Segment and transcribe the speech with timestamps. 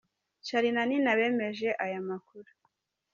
[0.45, 2.51] Charly na Nina bemeje aya makuru.